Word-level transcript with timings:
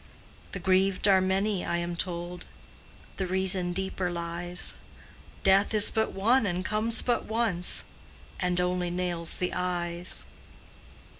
The 0.53 0.57
grieved 0.59 1.07
are 1.07 1.21
many, 1.21 1.63
I 1.63 1.77
am 1.77 1.95
told; 1.95 2.43
The 3.17 3.27
reason 3.27 3.71
deeper 3.71 4.09
lies, 4.11 4.77
Death 5.43 5.75
is 5.75 5.91
but 5.91 6.11
one 6.11 6.47
and 6.47 6.65
comes 6.65 7.03
but 7.03 7.25
once, 7.25 7.83
And 8.39 8.59
only 8.59 8.89
nails 8.89 9.37
the 9.37 9.53
eyes. 9.53 10.25